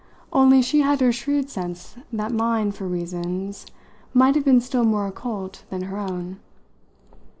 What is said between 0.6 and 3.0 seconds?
she had her shrewd sense that mine, for